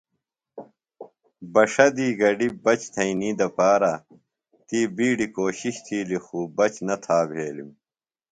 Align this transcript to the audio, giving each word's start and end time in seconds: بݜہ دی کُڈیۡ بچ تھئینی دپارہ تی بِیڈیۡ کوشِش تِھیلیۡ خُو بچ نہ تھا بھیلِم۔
بݜہ 1.53 1.87
دی 1.95 2.07
کُڈیۡ 2.19 2.55
بچ 2.63 2.81
تھئینی 2.93 3.29
دپارہ 3.39 3.93
تی 4.67 4.79
بِیڈیۡ 4.95 5.33
کوشِش 5.37 5.75
تِھیلیۡ 5.85 6.23
خُو 6.25 6.39
بچ 6.57 6.73
نہ 6.87 6.95
تھا 7.03 7.19
بھیلِم۔ 7.29 7.69